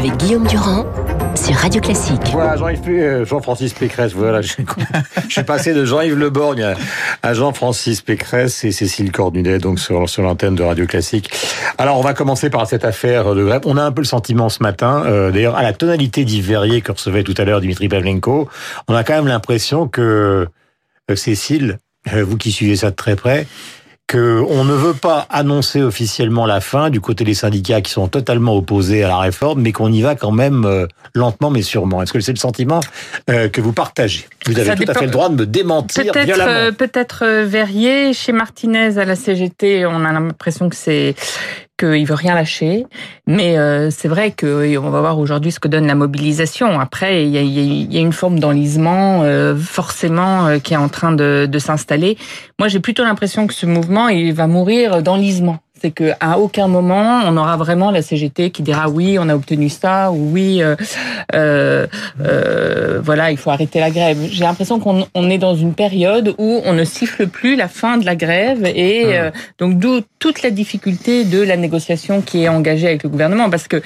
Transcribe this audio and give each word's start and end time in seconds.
avec 0.00 0.16
Guillaume 0.16 0.46
Durand 0.46 0.86
sur 1.34 1.54
Radio 1.56 1.78
Classique. 1.78 2.22
Voilà, 2.32 2.56
Jean-Yves, 2.56 2.88
euh, 2.88 3.24
Jean-Francis 3.26 3.74
Pécresse, 3.74 4.12
je, 4.12 5.28
suis 5.28 5.42
passé 5.42 5.74
de 5.74 5.84
Jean-Yves 5.84 6.16
Le 6.16 6.30
Borgne 6.30 6.74
à- 7.22 7.34
Jean-Francis 7.34 8.00
Pécresse 8.00 8.64
et 8.64 8.72
Cécile 8.72 9.12
Cornudet, 9.12 9.58
donc 9.58 9.78
sur, 9.78 10.06
l'antenne 10.22 10.54
de 10.54 10.62
Radio 10.62 10.86
Classique. 10.86 11.30
Alors, 11.76 11.98
on 11.98 12.02
va 12.02 12.14
commencer 12.14 12.48
par 12.48 12.66
cette 12.66 12.86
affaire 12.86 13.34
de 13.34 13.44
grève. 13.44 13.60
On 13.66 13.76
a 13.76 13.82
un 13.82 13.92
peu 13.92 14.00
le 14.00 14.06
sentiment 14.06 14.48
ce 14.48 14.62
matin, 14.62 15.02
euh, 15.04 15.30
d'ailleurs, 15.30 15.56
à 15.56 15.62
la 15.62 15.74
tonalité 15.74 16.24
d'Yves 16.24 16.48
Verrier 16.48 16.80
que 16.80 16.92
recevait 16.92 17.22
tout 17.22 17.34
à 17.36 17.44
l'heure 17.44 17.60
Dimitri 17.60 17.90
Pavlenko, 17.90 18.48
on 18.88 18.94
a 18.94 19.04
quand 19.04 19.16
même 19.16 19.28
l'impression 19.28 19.86
que 19.86 20.48
euh, 21.10 21.14
Cécile, 21.14 21.78
euh, 22.14 22.24
vous 22.24 22.38
qui 22.38 22.52
suivez 22.52 22.76
ça 22.76 22.90
de 22.90 22.96
très 22.96 23.16
près, 23.16 23.46
que 24.10 24.44
on 24.48 24.64
ne 24.64 24.74
veut 24.74 24.94
pas 24.94 25.24
annoncer 25.30 25.80
officiellement 25.82 26.44
la 26.44 26.60
fin 26.60 26.90
du 26.90 27.00
côté 27.00 27.22
des 27.22 27.34
syndicats 27.34 27.80
qui 27.80 27.92
sont 27.92 28.08
totalement 28.08 28.56
opposés 28.56 29.04
à 29.04 29.08
la 29.08 29.18
réforme, 29.18 29.62
mais 29.62 29.70
qu'on 29.70 29.92
y 29.92 30.02
va 30.02 30.16
quand 30.16 30.32
même 30.32 30.64
euh, 30.64 30.88
lentement 31.14 31.48
mais 31.48 31.62
sûrement. 31.62 32.02
Est-ce 32.02 32.12
que 32.12 32.18
c'est 32.18 32.32
le 32.32 32.38
sentiment 32.38 32.80
euh, 33.30 33.48
que 33.48 33.60
vous 33.60 33.72
partagez? 33.72 34.26
Vous 34.46 34.58
avez 34.58 34.66
Ça 34.70 34.74
tout 34.74 34.82
à 34.88 34.94
fait 34.94 35.04
le 35.04 35.12
droit 35.12 35.28
de 35.28 35.36
me 35.36 35.46
démentir 35.46 36.02
Peut-être 36.12 36.24
violemment. 36.24 36.50
euh, 36.50 36.72
peut-être 36.72 37.24
euh, 37.24 37.44
Verrier 37.46 38.12
chez 38.12 38.32
Martinez 38.32 38.98
à 38.98 39.04
la 39.04 39.14
CGT, 39.14 39.86
on 39.86 40.04
a 40.04 40.12
l'impression 40.12 40.68
que 40.68 40.74
c'est 40.76 41.14
qu'il 41.80 42.06
veut 42.06 42.14
rien 42.14 42.34
lâcher, 42.34 42.86
mais 43.26 43.58
euh, 43.58 43.90
c'est 43.90 44.08
vrai 44.08 44.30
que 44.30 44.76
on 44.76 44.90
va 44.90 45.00
voir 45.00 45.18
aujourd'hui 45.18 45.50
ce 45.50 45.58
que 45.58 45.68
donne 45.68 45.86
la 45.86 45.94
mobilisation. 45.94 46.78
Après, 46.78 47.24
il 47.24 47.30
y 47.30 47.38
a, 47.38 47.42
y 47.42 47.96
a 47.96 48.00
une 48.00 48.12
forme 48.12 48.38
d'enlisement 48.38 49.22
euh, 49.22 49.56
forcément 49.56 50.46
euh, 50.46 50.58
qui 50.58 50.74
est 50.74 50.76
en 50.76 50.88
train 50.88 51.12
de, 51.12 51.48
de 51.50 51.58
s'installer. 51.58 52.18
Moi, 52.58 52.68
j'ai 52.68 52.80
plutôt 52.80 53.02
l'impression 53.02 53.46
que 53.46 53.54
ce 53.54 53.66
mouvement 53.66 54.08
il 54.08 54.34
va 54.34 54.46
mourir 54.46 55.02
d'enlisement. 55.02 55.58
C'est 55.82 55.92
que 55.92 56.12
à 56.20 56.38
aucun 56.38 56.68
moment 56.68 57.22
on 57.24 57.36
aura 57.38 57.56
vraiment 57.56 57.90
la 57.90 58.02
CGT 58.02 58.50
qui 58.50 58.62
dira 58.62 58.90
oui, 58.90 59.18
on 59.18 59.28
a 59.30 59.34
obtenu 59.34 59.70
ça 59.70 60.12
ou 60.12 60.30
oui, 60.32 60.62
euh, 60.62 60.76
euh, 61.34 61.86
euh, 62.20 63.00
voilà, 63.02 63.30
il 63.30 63.38
faut 63.38 63.50
arrêter 63.50 63.80
la 63.80 63.90
grève. 63.90 64.18
J'ai 64.30 64.44
l'impression 64.44 64.78
qu'on 64.78 65.06
on 65.14 65.30
est 65.30 65.38
dans 65.38 65.54
une 65.54 65.72
période 65.72 66.34
où 66.36 66.60
on 66.64 66.74
ne 66.74 66.84
siffle 66.84 67.26
plus 67.28 67.56
la 67.56 67.68
fin 67.68 67.96
de 67.96 68.04
la 68.04 68.14
grève 68.14 68.66
et 68.66 69.18
euh, 69.18 69.30
donc 69.58 69.78
d'où 69.78 70.00
toute 70.18 70.42
la 70.42 70.50
difficulté 70.50 71.24
de 71.24 71.40
la 71.40 71.56
négociation 71.56 72.20
qui 72.20 72.44
est 72.44 72.48
engagée 72.48 72.88
avec 72.88 73.02
le 73.02 73.08
gouvernement 73.08 73.48
parce 73.48 73.66
que 73.66 73.80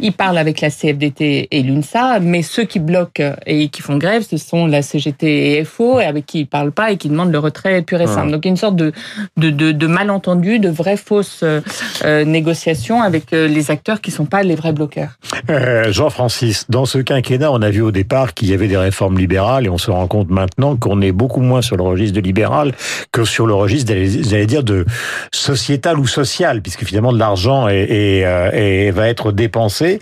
il 0.00 0.12
parle 0.12 0.38
avec 0.38 0.60
la 0.60 0.70
CFDT 0.70 1.48
et 1.50 1.62
l'UNSA, 1.62 2.18
mais 2.20 2.42
ceux 2.42 2.64
qui 2.64 2.80
bloquent 2.80 3.34
et 3.46 3.68
qui 3.68 3.82
font 3.82 3.96
grève, 3.96 4.26
ce 4.28 4.36
sont 4.36 4.66
la 4.66 4.82
CGT 4.82 5.58
et 5.58 5.64
FO 5.64 6.00
et 6.00 6.04
avec 6.04 6.26
qui 6.26 6.40
il 6.40 6.46
parle 6.46 6.72
pas 6.72 6.90
et 6.90 6.96
qui 6.96 7.08
demandent 7.08 7.32
le 7.32 7.38
retrait 7.38 7.82
pur 7.82 8.00
et 8.00 8.06
simple. 8.06 8.32
Donc 8.32 8.44
il 8.44 8.48
y 8.48 8.50
a 8.50 8.52
une 8.52 8.56
sorte 8.56 8.76
de 8.76 8.92
de, 9.36 9.50
de, 9.50 9.72
de 9.72 9.86
malentendu, 9.86 10.58
de 10.58 10.68
vraies 10.68 10.96
fausses 10.96 11.35
euh, 11.42 11.60
euh, 12.04 12.24
négociations 12.24 13.02
avec 13.02 13.32
euh, 13.32 13.48
les 13.48 13.70
acteurs 13.70 14.00
qui 14.00 14.10
sont 14.10 14.24
pas 14.26 14.42
les 14.42 14.54
vrais 14.54 14.72
bloqueurs. 14.72 15.10
Euh, 15.50 15.92
Jean-Francis, 15.92 16.66
dans 16.68 16.84
ce 16.86 16.98
quinquennat, 16.98 17.50
on 17.52 17.62
a 17.62 17.70
vu 17.70 17.82
au 17.82 17.90
départ 17.90 18.34
qu'il 18.34 18.48
y 18.50 18.54
avait 18.54 18.68
des 18.68 18.76
réformes 18.76 19.18
libérales 19.18 19.66
et 19.66 19.68
on 19.68 19.78
se 19.78 19.90
rend 19.90 20.06
compte 20.06 20.30
maintenant 20.30 20.76
qu'on 20.76 21.00
est 21.02 21.12
beaucoup 21.12 21.40
moins 21.40 21.62
sur 21.62 21.76
le 21.76 21.82
registre 21.82 22.14
de 22.16 22.20
libéral 22.20 22.72
que 23.12 23.24
sur 23.24 23.46
le 23.46 23.54
registre, 23.54 23.92
j'allais 23.92 24.46
dire, 24.46 24.62
de 24.62 24.84
sociétal 25.32 25.98
ou 25.98 26.06
social, 26.06 26.62
puisque 26.62 26.84
finalement 26.84 27.12
de 27.12 27.18
l'argent 27.18 27.68
est, 27.68 27.76
est, 27.80 28.20
est- 28.20 28.90
va 28.90 29.08
être 29.08 29.32
dépensé 29.32 30.00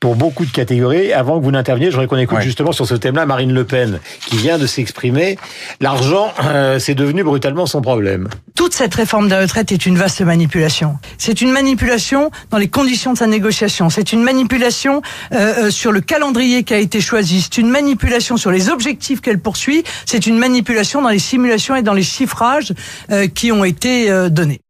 pour 0.00 0.14
beaucoup 0.16 0.44
de 0.44 0.50
catégories. 0.50 1.12
Avant 1.12 1.38
que 1.38 1.44
vous 1.44 1.50
n'interveniez, 1.50 1.86
je 1.86 1.92
voudrais 1.92 2.06
qu'on 2.06 2.16
écoute 2.18 2.36
Ouais. 2.38 2.42
justement 2.44 2.72
sur 2.72 2.86
ce 2.86 2.94
thème-là 2.94 3.24
Marine 3.24 3.52
Le 3.54 3.64
Pen, 3.64 3.98
qui 4.28 4.36
vient 4.36 4.58
de 4.58 4.66
s'exprimer. 4.66 5.38
L'argent, 5.80 6.32
euh, 6.44 6.78
c'est 6.78 6.94
devenu 6.94 7.22
brutalement 7.24 7.64
son 7.66 7.80
problème. 7.80 8.28
toute 8.54 8.74
cette 8.74 8.94
réforme 8.94 9.28
des 9.28 9.36
retraites 9.36 9.70
est 9.72 9.86
une 9.86 9.96
vaste 9.96 10.20
manipulation. 10.22 10.75
C'est 11.18 11.40
une 11.40 11.50
manipulation 11.50 12.30
dans 12.50 12.58
les 12.58 12.68
conditions 12.68 13.12
de 13.12 13.18
sa 13.18 13.26
négociation. 13.26 13.90
C'est 13.90 14.12
une 14.12 14.22
manipulation 14.22 15.02
euh, 15.32 15.66
euh, 15.66 15.70
sur 15.70 15.92
le 15.92 16.00
calendrier 16.00 16.64
qui 16.64 16.74
a 16.74 16.78
été 16.78 17.00
choisi. 17.00 17.42
C'est 17.42 17.58
une 17.58 17.70
manipulation 17.70 18.36
sur 18.36 18.50
les 18.50 18.68
objectifs 18.68 19.20
qu'elle 19.20 19.40
poursuit. 19.40 19.84
C'est 20.04 20.26
une 20.26 20.38
manipulation 20.38 21.02
dans 21.02 21.08
les 21.08 21.18
simulations 21.18 21.76
et 21.76 21.82
dans 21.82 21.94
les 21.94 22.02
chiffrages 22.02 22.72
euh, 23.10 23.26
qui 23.28 23.52
ont 23.52 23.64
été 23.64 24.10
donnés. 24.30 24.60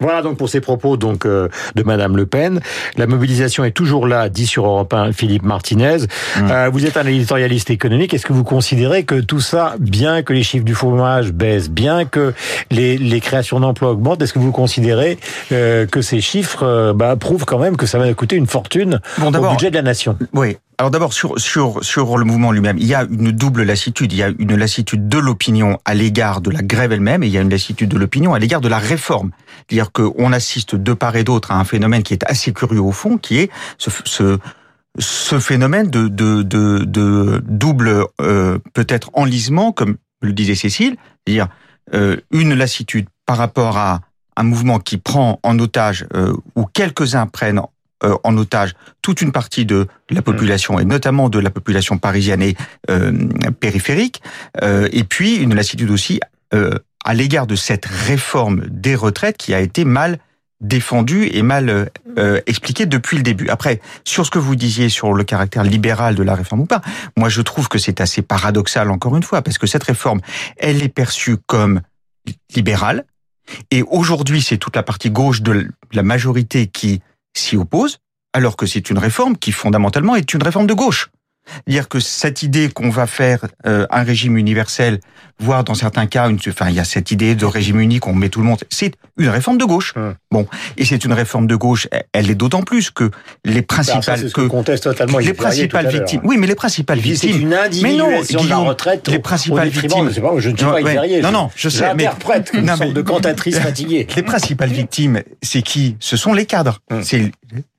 Voilà 0.00 0.22
donc 0.22 0.36
pour 0.36 0.48
ces 0.48 0.60
propos 0.60 0.96
donc 0.96 1.26
euh, 1.26 1.48
de 1.74 1.82
Madame 1.82 2.16
Le 2.16 2.26
Pen. 2.26 2.60
La 2.96 3.06
mobilisation 3.06 3.64
est 3.64 3.72
toujours 3.72 4.06
là, 4.06 4.28
dit 4.28 4.46
sur 4.46 4.66
Europe 4.66 4.92
1 4.92 5.12
Philippe 5.12 5.42
Martinez. 5.42 5.98
Euh, 6.38 6.70
vous 6.72 6.86
êtes 6.86 6.96
un 6.96 7.06
éditorialiste 7.06 7.70
économique. 7.70 8.14
Est-ce 8.14 8.26
que 8.26 8.32
vous 8.32 8.44
considérez 8.44 9.04
que 9.04 9.20
tout 9.20 9.40
ça, 9.40 9.74
bien 9.78 10.22
que 10.22 10.32
les 10.32 10.42
chiffres 10.42 10.64
du 10.64 10.74
chômage 10.74 11.32
baissent, 11.32 11.70
bien 11.70 12.04
que 12.04 12.34
les, 12.70 12.98
les 12.98 13.20
créations 13.20 13.60
d'emplois 13.60 13.90
augmentent, 13.90 14.22
est-ce 14.22 14.32
que 14.32 14.38
vous 14.38 14.52
considérez 14.52 15.18
euh, 15.52 15.86
que 15.86 16.02
ces 16.02 16.20
chiffres 16.20 16.62
euh, 16.62 16.92
bah, 16.92 17.16
prouvent 17.16 17.44
quand 17.44 17.58
même 17.58 17.76
que 17.76 17.86
ça 17.86 17.98
va 17.98 18.12
coûter 18.14 18.36
une 18.36 18.46
fortune 18.46 19.00
Bon, 19.18 19.28
au 19.28 19.50
budget 19.50 19.70
de 19.70 19.76
la 19.76 19.82
nation? 19.82 20.16
Oui. 20.32 20.56
Alors 20.80 20.92
d'abord 20.92 21.12
sur 21.12 21.40
sur 21.40 21.82
sur 21.82 22.16
le 22.18 22.24
mouvement 22.24 22.52
lui-même, 22.52 22.78
il 22.78 22.86
y 22.86 22.94
a 22.94 23.02
une 23.02 23.32
double 23.32 23.64
lassitude. 23.64 24.12
Il 24.12 24.18
y 24.18 24.22
a 24.22 24.30
une 24.38 24.54
lassitude 24.54 25.08
de 25.08 25.18
l'opinion 25.18 25.78
à 25.84 25.92
l'égard 25.94 26.40
de 26.40 26.50
la 26.50 26.62
grève 26.62 26.92
elle-même, 26.92 27.24
et 27.24 27.26
il 27.26 27.32
y 27.32 27.38
a 27.38 27.40
une 27.40 27.50
lassitude 27.50 27.88
de 27.88 27.98
l'opinion 27.98 28.32
à 28.32 28.38
l'égard 28.38 28.60
de 28.60 28.68
la 28.68 28.78
réforme. 28.78 29.32
C'est-à-dire 29.68 29.92
qu'on 29.92 30.32
assiste 30.32 30.74
de 30.74 30.92
part 30.92 31.16
et 31.16 31.24
d'autre 31.24 31.50
à 31.50 31.58
un 31.58 31.64
phénomène 31.64 32.02
qui 32.02 32.14
est 32.14 32.24
assez 32.24 32.52
curieux 32.52 32.80
au 32.80 32.92
fond, 32.92 33.18
qui 33.18 33.38
est 33.38 33.50
ce, 33.78 34.38
phénomène 35.38 35.90
de 35.90 36.08
double 37.38 38.04
euh, 38.20 38.58
peut-être 38.74 39.10
enlisement, 39.12 39.72
comme 39.72 39.96
le 40.20 40.32
disait 40.32 40.54
Cécile, 40.54 40.96
c'est-à-dire 41.26 41.48
euh, 41.94 42.16
une 42.30 42.54
lassitude 42.54 43.06
par 43.26 43.38
rapport 43.38 43.76
à 43.76 44.00
un 44.36 44.42
mouvement 44.42 44.78
qui 44.78 44.98
prend 44.98 45.40
en 45.42 45.58
otage 45.58 46.06
euh, 46.14 46.34
ou 46.54 46.64
quelques-uns 46.64 47.26
prennent 47.26 47.60
euh, 48.04 48.16
en 48.24 48.36
otage 48.36 48.74
toute 49.02 49.22
une 49.22 49.32
partie 49.32 49.64
de 49.64 49.86
la 50.10 50.22
population 50.22 50.78
et 50.78 50.84
notamment 50.84 51.28
de 51.28 51.38
la 51.38 51.50
population 51.50 51.98
parisienne 51.98 52.42
et 52.42 52.56
périphérique, 53.60 54.22
et 54.62 55.04
puis 55.04 55.36
une 55.36 55.54
lassitude 55.54 55.90
aussi 55.90 56.20
à 57.04 57.14
l'égard 57.14 57.46
de 57.46 57.56
cette 57.56 57.86
réforme 57.86 58.66
des 58.68 58.94
retraites 58.94 59.36
qui 59.36 59.54
a 59.54 59.60
été 59.60 59.84
mal 59.84 60.18
défendue 60.60 61.28
et 61.32 61.42
mal 61.42 61.68
euh, 61.68 61.86
euh, 62.18 62.40
expliquée 62.46 62.86
depuis 62.86 63.16
le 63.16 63.22
début. 63.22 63.48
Après, 63.48 63.80
sur 64.04 64.26
ce 64.26 64.30
que 64.30 64.38
vous 64.38 64.56
disiez 64.56 64.88
sur 64.88 65.12
le 65.12 65.24
caractère 65.24 65.62
libéral 65.62 66.14
de 66.14 66.22
la 66.22 66.34
réforme 66.34 66.62
ou 66.62 66.66
pas, 66.66 66.82
moi 67.16 67.28
je 67.28 67.42
trouve 67.42 67.68
que 67.68 67.78
c'est 67.78 68.00
assez 68.00 68.22
paradoxal 68.22 68.90
encore 68.90 69.16
une 69.16 69.22
fois, 69.22 69.42
parce 69.42 69.58
que 69.58 69.66
cette 69.66 69.84
réforme, 69.84 70.20
elle 70.56 70.82
est 70.82 70.88
perçue 70.88 71.36
comme 71.46 71.80
libérale, 72.54 73.04
et 73.70 73.82
aujourd'hui 73.82 74.42
c'est 74.42 74.58
toute 74.58 74.76
la 74.76 74.82
partie 74.82 75.10
gauche 75.10 75.42
de 75.42 75.68
la 75.92 76.02
majorité 76.02 76.66
qui 76.66 77.00
s'y 77.36 77.56
oppose, 77.56 77.98
alors 78.32 78.56
que 78.56 78.66
c'est 78.66 78.90
une 78.90 78.98
réforme 78.98 79.36
qui 79.36 79.52
fondamentalement 79.52 80.16
est 80.16 80.34
une 80.34 80.42
réforme 80.42 80.66
de 80.66 80.74
gauche. 80.74 81.10
Dire 81.66 81.88
que 81.88 82.00
cette 82.00 82.42
idée 82.42 82.68
qu'on 82.68 82.90
va 82.90 83.06
faire 83.06 83.46
euh, 83.66 83.86
un 83.90 84.02
régime 84.02 84.36
universel, 84.36 85.00
voire 85.40 85.64
dans 85.64 85.74
certains 85.74 86.06
cas, 86.06 86.28
une, 86.28 86.38
enfin 86.48 86.68
il 86.68 86.74
y 86.74 86.80
a 86.80 86.84
cette 86.84 87.10
idée 87.10 87.34
de 87.34 87.44
régime 87.46 87.80
unique, 87.80 88.06
on 88.06 88.14
met 88.14 88.28
tout 88.28 88.40
le 88.40 88.46
monde, 88.46 88.58
c'est 88.70 88.92
une 89.18 89.28
réforme 89.28 89.56
de 89.58 89.64
gauche. 89.64 89.94
Hum. 89.96 90.14
Bon, 90.30 90.46
et 90.76 90.84
c'est 90.84 91.04
une 91.04 91.12
réforme 91.12 91.46
de 91.46 91.54
gauche, 91.56 91.88
elle- 92.12 92.30
est 92.30 92.34
d'autant 92.34 92.62
plus 92.62 92.90
que 92.90 93.10
les 93.44 93.52
Alors 93.54 93.64
principales, 93.66 94.02
ça, 94.18 94.24
que 94.24 94.30
que 94.42 94.46
conteste 94.46 94.84
totalement 94.84 95.18
les 95.18 95.32
principales 95.32 95.88
victimes, 95.88 96.20
oui, 96.24 96.36
mais 96.38 96.46
les 96.46 96.54
principales 96.54 96.98
C'est 96.98 97.04
victimes, 97.28 97.40
une 97.42 97.56
Mais 97.82 97.96
non, 97.96 98.08
de 98.08 98.48
la 98.48 98.56
retraite 98.58 99.08
les 99.08 99.18
principales 99.18 99.68
victimes- 99.68 100.06
pas, 100.06 100.38
je 100.38 100.50
ne 100.50 100.56
suis 100.56 100.64
Non, 100.66 100.72
pas 100.72 100.80
ouais. 100.82 101.20
Non, 101.22 101.30
non, 101.32 101.50
je 101.54 101.68
sais, 101.68 101.94
mais- 101.94 102.04
une 102.54 102.60
Non, 102.62 102.76
sorte 102.76 102.80
mais- 102.88 102.92
de 102.92 103.02
cantatrice 103.02 103.58
fatiguée. 103.60 104.06
Les 104.16 104.22
principales 104.22 104.70
victimes, 104.70 105.22
c'est 105.42 105.62
qui? 105.62 105.96
Ce 106.00 106.16
sont 106.16 106.32
les 106.34 106.46
cadres. 106.46 106.80
Hum. 106.90 107.02
C'est 107.02 107.30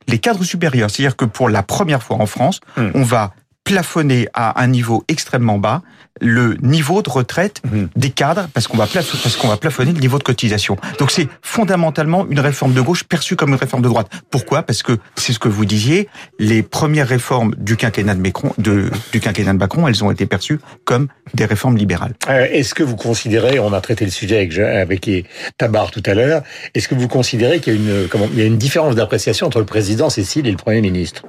les 0.07 0.17
cadres 0.17 0.43
supérieurs. 0.43 0.89
C'est-à-dire 0.89 1.15
que 1.15 1.25
pour 1.25 1.49
la 1.49 1.61
première 1.61 2.01
fois 2.01 2.17
en 2.17 2.25
France, 2.25 2.59
Hum. 2.77 2.91
on 2.95 3.03
va 3.03 3.33
plafonner 3.73 4.27
à 4.33 4.59
un 4.63 4.67
niveau 4.67 5.03
extrêmement 5.07 5.59
bas 5.59 5.83
le 6.21 6.57
niveau 6.61 7.01
de 7.01 7.09
retraite 7.09 7.61
Hum. 7.71 7.87
des 7.95 8.09
cadres 8.09 8.47
parce 8.53 8.67
qu'on 8.67 8.75
va 8.77 8.85
plaf- 8.87 9.21
parce 9.23 9.35
qu'on 9.37 9.47
va 9.47 9.57
plafonner 9.57 9.93
le 9.93 9.99
niveau 9.99 10.17
de 10.17 10.23
cotisation. 10.23 10.75
Donc 10.97 11.11
c'est 11.11 11.27
fondamentalement 11.43 12.25
une 12.29 12.39
réforme 12.39 12.73
de 12.73 12.81
gauche 12.81 13.03
perçue 13.03 13.35
comme 13.35 13.49
une 13.51 13.55
réforme 13.65 13.83
de 13.83 13.87
droite. 13.87 14.07
Pourquoi? 14.31 14.63
Parce 14.63 14.81
que 14.83 14.93
c'est 15.15 15.33
ce 15.33 15.39
que 15.39 15.47
vous 15.47 15.65
disiez, 15.65 16.09
les 16.39 16.61
premières 16.63 17.07
réformes 17.07 17.53
du 17.57 17.77
quinquennat 17.77 18.15
de 18.15 18.21
Macron, 18.21 18.51
de, 18.57 18.89
du 19.13 19.19
quinquennat 19.21 19.53
de 19.53 19.59
Macron, 19.59 19.87
elles 19.87 20.03
ont 20.03 20.09
été 20.11 20.25
perçues 20.25 20.59
comme 20.83 21.07
des 21.35 21.45
réformes 21.45 21.77
libérales. 21.77 22.13
Euh, 22.27 22.47
Est-ce 22.51 22.73
que 22.73 22.83
vous 22.83 22.95
considérez, 22.97 23.59
on 23.59 23.71
a 23.71 23.79
traité 23.81 24.03
le 24.03 24.11
sujet 24.11 24.37
avec, 24.37 24.57
avec 24.57 25.25
Tabar 25.57 25.91
tout 25.91 26.03
à 26.05 26.13
l'heure, 26.15 26.41
est-ce 26.73 26.87
que 26.87 26.95
vous 26.95 27.07
considérez 27.07 27.59
qu'il 27.59 27.73
y 27.75 27.77
a 27.77 27.79
une, 27.79 28.07
comment, 28.09 28.27
il 28.33 28.39
y 28.39 28.41
a 28.41 28.45
une 28.45 28.57
différence 28.57 28.95
d'appréciation 28.95 29.45
entre 29.47 29.59
le 29.59 29.65
président 29.65 30.09
Cécile 30.09 30.47
et 30.47 30.51
le 30.51 30.57
Premier 30.57 30.81
ministre? 30.81 31.21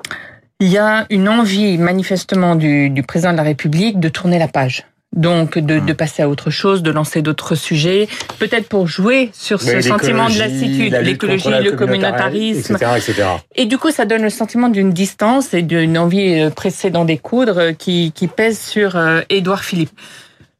Il 0.61 0.69
y 0.69 0.79
a 0.79 1.07
une 1.09 1.29
envie 1.29 1.79
manifestement 1.79 2.55
du, 2.55 2.91
du 2.91 3.03
président 3.03 3.33
de 3.33 3.39
la 3.39 3.43
République 3.43 3.99
de 3.99 4.09
tourner 4.09 4.39
la 4.39 4.49
page. 4.49 4.85
Donc 5.17 5.59
de, 5.59 5.81
Hmm. 5.81 5.87
de 5.87 5.93
passer 5.93 6.23
à 6.23 6.29
autre 6.29 6.51
chose, 6.51 6.85
de 6.85 6.91
lancer 6.93 7.21
d'autres 7.21 7.57
sujets, 7.57 8.09
peut-être 8.39 8.69
pour 8.69 8.87
jouer 8.87 9.31
sur 9.33 9.61
ce 9.61 9.81
sentiment 9.81 10.29
de 10.29 10.39
lassitude, 10.39 10.93
la 10.93 11.03
l'écologie, 11.03 11.49
le 11.65 11.73
communautarisme. 11.73 12.77
etc., 12.77 12.93
etc. 12.97 13.29
Et 13.57 13.67
du 13.67 13.77
coup, 13.77 13.91
ça 13.91 14.05
donne 14.05 14.23
le 14.23 14.31
sentiment 14.31 14.69
d'une 14.69 14.93
distance 14.93 15.53
et 15.53 15.63
d'une 15.63 15.99
envie 15.99 16.41
euh, 16.41 16.51
pressée 16.51 16.91
d'en 16.91 17.05
découdre 17.05 17.59
euh, 17.59 17.73
qui, 17.73 18.13
qui 18.13 18.29
pèse 18.29 18.61
sur 18.61 18.97
euh, 18.97 19.23
Édouard 19.31 19.65
Philippe. 19.65 19.91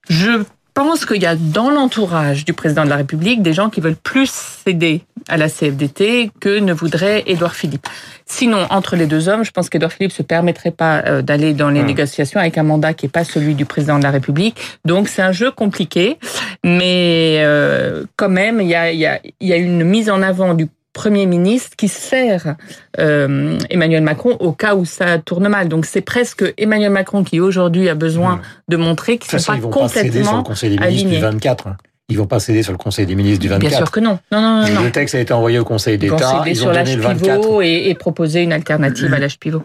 Je 0.09 0.43
pense 0.83 1.05
qu'il 1.05 1.21
y 1.21 1.27
a 1.27 1.37
dans 1.37 1.69
l'entourage 1.69 2.47
du 2.47 2.55
président 2.55 2.85
de 2.85 2.89
la 2.89 2.97
République 2.97 3.43
des 3.43 3.53
gens 3.53 3.69
qui 3.69 3.83
veulent 3.83 4.03
plus 4.03 4.31
céder 4.31 5.03
à 5.29 5.37
la 5.37 5.51
CFDT 5.51 6.31
que 6.41 6.59
ne 6.59 6.73
voudrait 6.73 7.23
Édouard 7.27 7.55
Philippe. 7.55 7.87
Sinon, 8.25 8.67
entre 8.71 8.97
les 8.97 9.05
deux 9.07 9.29
hommes, 9.29 9.45
je 9.45 9.51
pense 9.51 9.69
qu'Édouard 9.69 9.93
Philippe 9.93 10.13
se 10.13 10.23
permettrait 10.23 10.71
pas 10.71 11.03
euh, 11.05 11.21
d'aller 11.21 11.53
dans 11.53 11.69
les 11.69 11.83
négociations 11.83 12.41
avec 12.41 12.57
un 12.57 12.63
mandat 12.63 12.95
qui 12.95 13.05
est 13.05 13.11
pas 13.11 13.25
celui 13.25 13.55
du 13.55 13.67
président 13.67 13.99
de 13.99 14.05
la 14.05 14.11
République. 14.11 14.57
Donc 14.87 15.09
c'est 15.09 15.21
un 15.21 15.33
jeu 15.33 15.51
compliqué, 15.51 16.19
mais 16.65 17.41
euh, 17.41 18.05
quand 18.17 18.31
même, 18.31 18.63
il 18.63 18.69
y 18.69 18.75
a, 18.75 18.91
y, 18.91 19.05
a, 19.05 19.21
il 19.23 19.49
y 19.49 19.53
a 19.53 19.57
une 19.59 19.85
mise 19.85 20.09
en 20.09 20.23
avant 20.23 20.55
du 20.55 20.67
Premier 21.01 21.25
ministre 21.25 21.77
qui 21.79 21.89
sert 21.89 22.57
euh, 22.99 23.59
Emmanuel 23.71 24.03
Macron 24.03 24.37
au 24.39 24.53
cas 24.53 24.75
où 24.75 24.85
ça 24.85 25.19
tourne 25.19 25.49
mal. 25.49 25.69
Donc 25.69 25.87
c'est 25.87 26.03
presque 26.03 26.45
Emmanuel 26.59 26.91
Macron 26.91 27.25
qui 27.25 27.41
aujourd'hui 27.41 27.89
a 27.89 27.95
besoin 27.95 28.37
Mmh. 28.37 28.41
de 28.69 28.77
montrer 28.77 29.17
qu'ils 29.19 29.35
ne 29.35 29.39
façon, 29.41 29.53
sont 29.53 29.59
ils 29.59 29.61
pas 29.63 29.67
vont 29.69 29.73
pas 29.73 29.89
céder 29.89 30.11
sur 30.11 30.19
le 30.19 30.43
complètement 30.43 30.43
Conseil 30.43 30.71
des 30.71 31.05
du 31.05 31.19
24. 31.19 31.67
hein. 31.69 31.77
Ils 32.11 32.19
vont 32.19 32.27
pas 32.27 32.41
céder 32.41 32.63
sur 32.63 32.73
le 32.73 32.79
Conseil 32.79 33.07
des 33.07 33.15
ministres 33.15 33.41
du 33.41 33.49
24. 33.49 33.69
Bien 33.69 33.79
sûr 33.79 33.91
que 33.91 34.01
non. 34.01 34.19
Non, 34.33 34.41
non, 34.43 34.61
non. 34.67 34.75
non. 34.75 34.83
Le 34.83 34.91
texte 34.91 35.15
a 35.15 35.21
été 35.21 35.33
envoyé 35.33 35.59
au 35.59 35.65
Conseil 35.65 35.97
Ils 36.03 36.11
vont 36.11 36.17
d'État. 36.17 36.39
céder 36.39 36.51
Ils 36.51 36.57
sur 36.57 36.67
ont 36.69 36.73
l'âge 36.73 36.85
donné 36.85 36.97
le 36.97 37.03
24. 37.03 37.41
pivot 37.41 37.63
et, 37.63 37.89
et 37.89 37.95
proposer 37.95 38.43
une 38.43 38.53
alternative 38.53 39.15
à 39.15 39.19
l'âge 39.19 39.39
pivot. 39.39 39.63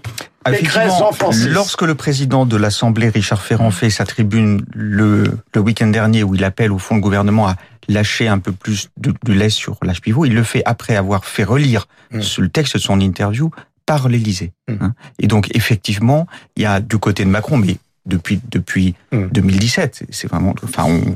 Jean-Francis. 1.00 1.48
lorsque 1.50 1.82
le 1.82 1.96
président 1.96 2.46
de 2.46 2.56
l'Assemblée, 2.56 3.10
Richard 3.10 3.42
Ferrand, 3.42 3.72
fait 3.72 3.90
sa 3.90 4.06
tribune 4.06 4.64
le, 4.76 5.24
le 5.56 5.62
week-end 5.62 5.88
dernier 5.88 6.22
où 6.24 6.36
il 6.36 6.44
appelle 6.44 6.72
au 6.72 6.78
fond 6.78 6.94
le 6.96 7.02
gouvernement 7.02 7.48
à 7.48 7.56
lâcher 7.88 8.28
un 8.28 8.40
peu 8.40 8.52
plus 8.52 8.90
de, 8.98 9.14
de 9.24 9.34
lait 9.34 9.50
sur 9.50 9.78
l'âge 9.84 10.02
pivot, 10.02 10.26
il 10.26 10.34
le 10.34 10.44
fait 10.44 10.62
après 10.66 10.96
avoir 10.96 11.26
fait 11.26 11.44
relire 11.44 11.88
Mm. 12.12 12.20
le 12.40 12.50
texte 12.50 12.76
de 12.76 12.80
son 12.80 13.00
interview 13.02 13.50
par 13.86 14.08
l'Élysée. 14.10 14.54
Mm. 14.68 14.74
hein. 14.82 14.94
Et 15.20 15.28
donc, 15.28 15.50
effectivement, 15.56 16.28
il 16.56 16.64
y 16.64 16.66
a 16.66 16.80
du 16.80 16.98
côté 17.00 17.26
de 17.26 17.30
Macron, 17.30 17.58
mais 17.58 17.78
depuis 18.06 18.40
depuis 18.52 18.96
Mm. 19.12 19.28
2017, 19.32 19.96
c'est- 19.96 20.08
c'est 20.14 20.28
vraiment, 20.28 20.54
enfin, 20.64 20.86
on, 20.86 21.14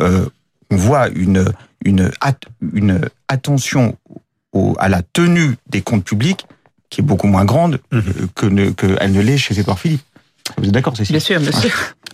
euh, 0.00 0.26
on 0.70 0.76
voit 0.76 1.08
une 1.08 1.44
une 1.84 2.10
at- 2.20 2.34
une 2.74 3.00
attention 3.28 3.96
au- 4.52 4.74
à 4.80 4.88
la 4.88 5.02
tenue 5.02 5.56
des 5.70 5.80
comptes 5.82 6.04
publics 6.04 6.44
qui 6.90 7.00
est 7.02 7.04
beaucoup 7.04 7.28
moins 7.28 7.44
grande 7.44 7.80
euh, 7.92 8.02
que 8.34 8.46
ne 8.46 8.70
que 8.70 8.96
elle 9.00 9.12
ne 9.12 9.20
l'est 9.20 9.38
chez 9.38 9.58
Édouard 9.60 9.78
Philippe. 9.78 10.02
Vous 10.56 10.64
êtes 10.64 10.70
d'accord, 10.72 10.96
Cécile 10.96 11.14
Bien 11.16 11.20
sûr, 11.20 11.40
bien 11.40 11.52
sûr. 11.52 11.70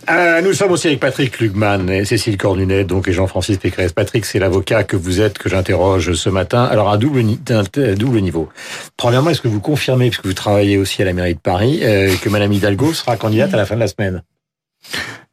Euh, 0.09 0.41
nous 0.41 0.53
sommes 0.53 0.71
aussi 0.71 0.87
avec 0.87 0.99
Patrick 0.99 1.39
Lugman 1.39 1.89
et 1.89 2.05
Cécile 2.05 2.37
Cornunet, 2.37 2.83
donc 2.83 3.07
et 3.07 3.13
Jean-Francis 3.13 3.57
Pécresse. 3.57 3.93
Patrick, 3.93 4.25
c'est 4.25 4.39
l'avocat 4.39 4.83
que 4.83 4.95
vous 4.95 5.21
êtes, 5.21 5.37
que 5.37 5.49
j'interroge 5.49 6.13
ce 6.13 6.29
matin. 6.29 6.63
Alors, 6.63 6.89
à 6.89 6.97
double 6.97 7.23
niveau. 7.23 8.49
Premièrement, 8.97 9.31
est-ce 9.31 9.41
que 9.41 9.47
vous 9.47 9.61
confirmez, 9.61 10.09
puisque 10.09 10.25
vous 10.25 10.33
travaillez 10.33 10.77
aussi 10.77 11.01
à 11.01 11.05
la 11.05 11.13
mairie 11.13 11.35
de 11.35 11.39
Paris, 11.39 11.79
euh, 11.83 12.15
que 12.21 12.29
Madame 12.29 12.53
Hidalgo 12.53 12.93
sera 12.93 13.17
candidate 13.17 13.53
à 13.53 13.57
la 13.57 13.65
fin 13.65 13.75
de 13.75 13.79
la 13.79 13.87
semaine? 13.87 14.21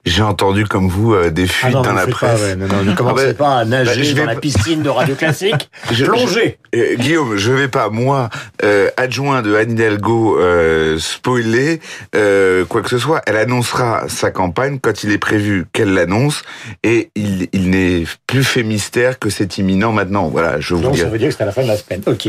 J'ai 0.04 0.22
entendu 0.22 0.64
comme 0.66 0.88
vous 0.88 1.14
euh, 1.14 1.30
des 1.30 1.44
Ah 1.44 1.46
fuites 1.46 1.74
non, 1.74 1.82
dans 1.82 1.92
la 1.92 2.06
presse. 2.08 2.40
Pas, 2.40 2.46
ouais, 2.46 2.56
non, 2.56 2.66
non, 2.66 2.82
ne 2.82 2.92
commencez 2.94 3.24
Ah 3.28 3.32
bah, 3.32 3.34
pas 3.34 3.56
à 3.58 3.64
nager 3.64 4.00
bah, 4.00 4.02
je 4.02 4.14
dans 4.16 4.24
la 4.24 4.34
piscine 4.34 4.82
de 4.82 4.88
Radio 4.88 5.14
Classique. 5.14 5.70
Je- 5.92 6.04
Plongez 6.06 6.58
Euh, 6.74 6.96
Guillaume, 6.96 7.36
je 7.36 7.52
vais 7.52 7.68
pas 7.68 7.88
moi 7.88 8.28
euh, 8.64 8.88
adjoint 8.96 9.42
de 9.42 9.54
Anne 9.54 9.72
Hidalgo 9.72 10.38
euh, 10.40 10.98
spoiler 10.98 11.80
euh, 12.16 12.64
quoi 12.64 12.82
que 12.82 12.88
ce 12.88 12.98
soit. 12.98 13.22
Elle 13.26 13.36
annoncera 13.36 14.08
sa 14.08 14.30
campagne 14.32 14.78
quand 14.80 15.04
il 15.04 15.12
est 15.12 15.18
prévu 15.18 15.66
qu'elle 15.72 15.92
l'annonce 15.94 16.42
et 16.82 17.10
il, 17.14 17.48
il 17.52 17.70
n'est 17.70 18.04
plus 18.26 18.42
fait 18.42 18.64
mystère 18.64 19.18
que 19.20 19.30
c'est 19.30 19.58
imminent 19.58 19.92
maintenant. 19.92 20.28
Voilà, 20.28 20.58
je 20.58 20.74
vous 20.74 20.82
Donc, 20.82 20.96
ça 20.96 21.04
veut 21.04 21.18
dire 21.18 21.28
que 21.28 21.34
c'est 21.34 21.42
à 21.44 21.46
la 21.46 21.52
fin 21.52 21.62
de 21.62 21.68
la 21.68 21.76
semaine. 21.76 22.02
Ok. 22.06 22.28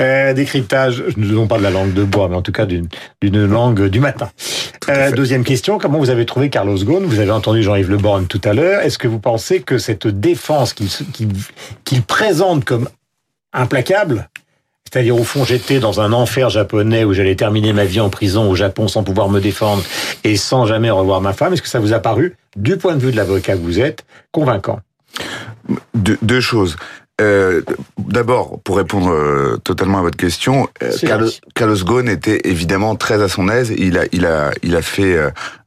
Euh, 0.00 0.34
décryptage, 0.34 1.02
non 1.16 1.46
pas 1.46 1.56
de 1.56 1.62
la 1.62 1.70
langue 1.70 1.94
de 1.94 2.04
bois, 2.04 2.28
mais 2.28 2.36
en 2.36 2.42
tout 2.42 2.52
cas 2.52 2.66
d'une 2.66 2.88
langue 3.46 3.86
du 3.88 4.00
matin. 4.00 4.28
Euh, 4.90 5.10
deuxième 5.12 5.44
question, 5.44 5.78
comment 5.78 5.98
vous 5.98 6.10
avez 6.10 6.26
trouvé 6.26 6.50
Carlos 6.50 6.76
Ghosn? 6.76 7.05
Vous 7.06 7.20
avez 7.20 7.30
entendu 7.30 7.62
Jean-Yves 7.62 7.90
Le 7.90 7.96
Borne 7.96 8.26
tout 8.26 8.40
à 8.44 8.52
l'heure. 8.52 8.80
Est-ce 8.82 8.98
que 8.98 9.08
vous 9.08 9.18
pensez 9.20 9.62
que 9.62 9.78
cette 9.78 10.06
défense 10.06 10.72
qu'il 10.74 10.90
se- 10.90 11.04
qu'il 11.04 11.28
qu'il 11.84 12.02
présente 12.02 12.64
comme 12.64 12.88
implacable, 13.52 14.28
c'est-à-dire 14.84 15.16
au 15.18 15.24
fond 15.24 15.44
j'étais 15.44 15.78
dans 15.78 16.00
un 16.00 16.12
enfer 16.12 16.50
japonais 16.50 17.04
où 17.04 17.12
j'allais 17.14 17.36
terminer 17.36 17.72
ma 17.72 17.84
vie 17.84 18.00
en 18.00 18.10
prison 18.10 18.50
au 18.50 18.54
Japon 18.54 18.88
sans 18.88 19.02
pouvoir 19.04 19.28
me 19.28 19.40
défendre 19.40 19.82
et 20.24 20.36
sans 20.36 20.66
jamais 20.66 20.90
revoir 20.90 21.20
ma 21.20 21.32
femme, 21.32 21.52
est-ce 21.52 21.62
que 21.62 21.68
ça 21.68 21.78
vous 21.80 21.92
a 21.92 22.00
paru, 22.00 22.36
du 22.56 22.76
point 22.76 22.96
de 22.96 23.00
vue 23.00 23.12
de 23.12 23.16
l'avocat 23.16 23.54
que 23.54 23.62
vous 23.62 23.80
êtes, 23.80 24.04
convaincant? 24.32 24.80
Deux 25.94 26.40
choses. 26.40 26.76
Euh, 27.20 27.62
D'abord, 27.98 28.60
pour 28.62 28.76
répondre 28.76 29.10
euh, 29.10 29.56
totalement 29.64 29.98
à 29.98 30.02
votre 30.02 30.16
question, 30.16 30.68
euh, 30.82 30.92
Carlos. 31.00 31.30
Carlos 31.54 31.76
Ghosn 31.84 32.08
était 32.08 32.42
évidemment 32.44 32.94
très 32.94 33.22
à 33.22 33.28
son 33.28 33.48
aise. 33.48 33.74
Il 33.76 33.98
a, 33.98 34.04
il 34.12 34.26
a, 34.26 34.52
il 34.62 34.76
a 34.76 34.82
fait 34.82 35.18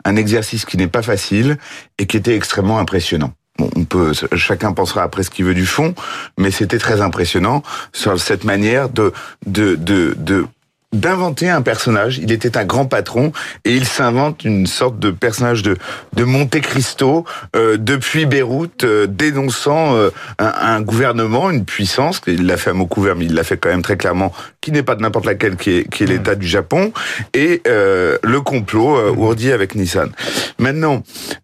un 0.06 0.16
exercice 0.16 0.66
qui 0.66 0.78
n'est 0.78 0.88
pas 0.88 1.02
facile 1.02 1.58
et 1.98 2.06
qui 2.06 2.18
était 2.18 2.36
extrêmement 2.36 2.80
impressionnant. 2.80 3.34
Bon, 3.58 3.70
on 3.76 3.84
peut, 3.84 4.14
chacun 4.36 4.72
pensera 4.72 5.04
après 5.04 5.24
ce 5.24 5.30
qu'il 5.30 5.44
veut 5.46 5.54
du 5.54 5.66
fond, 5.66 5.94
mais 6.38 6.50
c'était 6.50 6.78
très 6.78 7.02
impressionnant 7.02 7.62
sur 7.92 8.18
cette 8.20 8.46
manière 8.46 8.88
de, 8.90 9.12
de, 9.46 9.76
de, 9.76 10.16
de 10.18 10.46
d'inventer 10.94 11.50
un 11.50 11.62
personnage. 11.62 12.18
Il 12.18 12.32
était 12.32 12.58
un 12.58 12.66
grand 12.66 12.86
patron 12.86 13.32
et 13.66 13.76
il 13.76 13.86
s'invente 13.86 14.44
une 14.44 14.68
sorte 14.68 15.00
de 15.00 15.12
personnage 15.12 15.62
de 15.62 15.78
de 16.14 16.24
Monte 16.24 16.60
Cristo 16.62 17.26
euh, 17.56 17.78
depuis 17.78 18.26
Beyrouth, 18.26 18.84
euh, 18.84 19.08
dénonçant 19.08 19.96
euh, 19.96 20.10
un, 20.40 20.54
un 20.62 20.82
gouvernement, 20.82 21.50
une 21.50 21.66
puissance. 21.66 22.22
Il 22.28 22.46
l'a 22.46 22.58
fait 22.58 22.72
à 22.72 22.74
mot 22.74 22.88
couvert, 22.88 23.16
mais 23.16 23.26
il 23.26 23.34
l'a 23.34 23.44
fait 23.44 23.58
quand 23.58 23.70
même 23.70 23.82
très 23.82 23.98
clairement, 23.98 24.34
qui 24.62 24.72
n'est 24.72 24.84
pas 24.84 24.96
de 24.96 25.02
n'importe 25.02 25.26
laquelle, 25.26 25.56
qui 25.56 25.72
est, 25.72 25.90
qui 25.90 26.04
est 26.04 26.08
l'État 26.08 26.36
du 26.36 26.48
Japon 26.48 26.92
et 27.34 27.62
euh, 27.68 28.18
le 28.24 28.42
complot 28.42 28.98
euh, 28.98 29.12
ourdi 29.12 29.52
avec 29.52 29.76
Nissan. 29.76 30.12
Maintenant, 30.58 31.04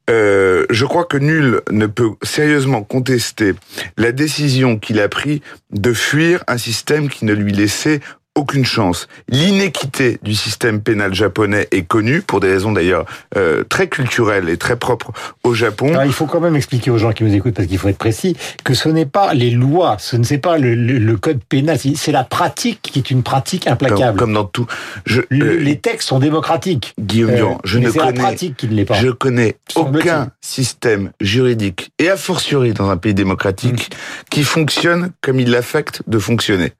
euh, 0.09 0.65
je 0.69 0.85
crois 0.85 1.05
que 1.05 1.17
nul 1.17 1.61
ne 1.71 1.85
peut 1.85 2.11
sérieusement 2.23 2.83
contester 2.83 3.53
la 3.97 4.11
décision 4.11 4.77
qu'il 4.77 4.99
a 4.99 5.07
prise 5.07 5.39
de 5.71 5.93
fuir 5.93 6.43
un 6.47 6.57
système 6.57 7.09
qui 7.09 7.25
ne 7.25 7.33
lui 7.33 7.51
laissait 7.51 8.01
aucune 8.35 8.65
chance. 8.65 9.07
L'inéquité 9.29 10.19
du 10.23 10.35
système 10.35 10.81
pénal 10.81 11.13
japonais 11.13 11.67
est 11.71 11.83
connue, 11.83 12.21
pour 12.21 12.39
des 12.39 12.49
raisons 12.51 12.71
d'ailleurs 12.71 13.05
euh, 13.37 13.63
très 13.63 13.87
culturelles 13.87 14.49
et 14.49 14.57
très 14.57 14.75
propres 14.75 15.11
au 15.43 15.53
Japon. 15.53 15.89
Alors, 15.89 16.05
il 16.05 16.11
faut 16.13 16.25
quand 16.25 16.41
même 16.41 16.55
expliquer 16.55 16.91
aux 16.91 16.97
gens 16.97 17.11
qui 17.13 17.23
nous 17.23 17.33
écoutent, 17.33 17.53
parce 17.55 17.67
qu'il 17.67 17.77
faut 17.77 17.87
être 17.87 17.97
précis, 17.97 18.35
que 18.63 18.73
ce 18.73 18.89
n'est 18.89 19.05
pas 19.05 19.33
les 19.33 19.51
lois, 19.51 19.97
ce 19.99 20.17
n'est 20.17 20.37
pas 20.37 20.57
le, 20.57 20.75
le- 20.75 20.97
le 20.99 21.17
code 21.17 21.39
pénal, 21.43 21.77
c'est- 21.79 22.11
la 22.11 22.23
pratique 22.23 22.81
qui 22.81 22.99
est 22.99 23.11
une 23.11 23.23
pratique 23.23 23.67
implacable. 23.67 24.17
comme 24.17 24.33
dans 24.33 24.43
tout. 24.45 24.67
Je, 25.05 25.21
euh, 25.31 25.57
les 25.59 25.77
textes 25.79 26.07
sont 26.09 26.19
démocratiques. 26.19 26.93
Guillaume 26.99 27.31
Euh, 27.31 27.35
Durand, 27.35 27.57
je 27.63 27.79
ne 27.79 27.87
la 27.87 27.91
connais 27.93 28.13
pratique 28.19 28.57
qui 28.57 28.67
ne 28.67 28.73
l'est 28.75 28.85
pas. 28.85 28.95
Je 28.95 29.09
connais 29.09 29.57
aucun 29.75 30.29
système 30.41 31.11
juridique, 31.21 31.91
et 31.99 32.09
a 32.09 32.17
fortiori 32.17 32.73
dans 32.73 32.89
un 32.89 32.97
pays 32.97 33.13
démocratique, 33.13 33.89
Mm. 33.89 34.25
qui 34.29 34.43
fonctionne 34.43 35.11
comme 35.21 35.39
il 35.39 35.49
l'affecte 35.51 36.01
de 36.07 36.19
fonctionner. 36.19 36.73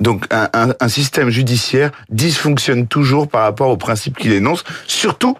Donc 0.00 0.26
un, 0.30 0.48
un- 0.52 0.74
un 0.78 0.88
système 0.96 1.28
judiciaire 1.30 1.90
dysfonctionne 2.08 2.86
toujours 2.86 3.28
par 3.28 3.42
rapport 3.42 3.68
aux 3.68 3.76
principes 3.76 4.16
qu'il 4.16 4.32
énonce, 4.32 4.64
surtout 4.86 5.36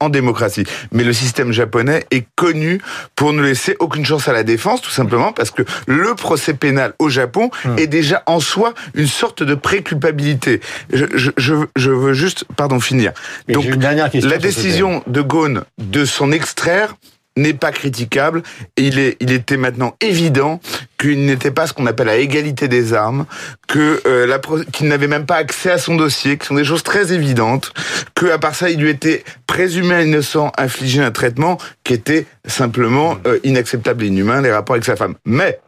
en 0.00 0.10
démocratie. 0.10 0.64
Mais 0.92 1.02
le 1.02 1.12
système 1.12 1.50
japonais 1.50 2.04
est 2.12 2.24
connu 2.36 2.80
pour 3.16 3.32
ne 3.32 3.42
laisser 3.42 3.74
aucune 3.80 4.04
chance 4.04 4.28
à 4.28 4.32
la 4.32 4.44
défense, 4.44 4.80
tout 4.80 4.90
simplement 4.92 5.32
parce 5.32 5.50
que 5.50 5.62
le 5.88 6.14
procès 6.14 6.54
pénal 6.54 6.92
au 7.00 7.08
Japon 7.08 7.50
Hmm. 7.64 7.78
est 7.78 7.88
déjà 7.88 8.22
en 8.26 8.38
soi 8.38 8.74
une 8.94 9.08
sorte 9.08 9.42
de 9.42 9.54
préculpabilité. 9.56 10.60
Je, 10.92 11.06
je, 11.14 11.30
je, 11.36 11.54
je 11.74 11.90
veux 11.90 12.12
juste, 12.12 12.44
pardon, 12.56 12.78
finir. 12.78 13.10
Mais 13.48 13.54
Donc, 13.54 13.64
une 13.64 13.76
dernière 13.76 14.10
question. 14.10 14.30
la 14.30 14.38
décision 14.38 15.02
de 15.08 15.20
Ghosn 15.22 15.62
de 15.78 16.04
s'en 16.04 16.30
extraire 16.30 16.94
n'est 17.38 17.54
pas 17.54 17.72
critiquable. 17.72 18.42
Et 18.76 18.82
il, 18.82 18.98
est, 18.98 19.16
il 19.20 19.32
était 19.32 19.56
maintenant 19.56 19.94
évident 20.00 20.60
qu'il 20.98 21.24
n'était 21.24 21.50
pas 21.50 21.66
ce 21.66 21.72
qu'on 21.72 21.86
appelle 21.86 22.08
à 22.08 22.16
égalité 22.16 22.68
des 22.68 22.92
armes, 22.92 23.26
que 23.66 24.02
euh, 24.06 24.26
la 24.26 24.38
qu'il 24.72 24.88
n'avait 24.88 25.06
même 25.06 25.26
pas 25.26 25.36
accès 25.36 25.70
à 25.70 25.78
son 25.78 25.96
dossier, 25.96 26.36
qui 26.36 26.46
sont 26.46 26.54
des 26.54 26.64
choses 26.64 26.82
très 26.82 27.12
évidentes, 27.12 27.72
que 28.14 28.26
à 28.26 28.38
part 28.38 28.54
ça, 28.54 28.70
il 28.70 28.80
lui 28.80 28.90
était 28.90 29.24
présumé 29.46 30.02
innocent, 30.02 30.52
infligé 30.58 31.00
un 31.00 31.10
traitement 31.10 31.58
qui 31.84 31.94
était 31.94 32.26
simplement 32.46 33.18
euh, 33.26 33.38
inacceptable 33.44 34.04
et 34.04 34.08
inhumain, 34.08 34.42
les 34.42 34.52
rapports 34.52 34.74
avec 34.74 34.84
sa 34.84 34.96
femme. 34.96 35.14
Mais 35.24 35.60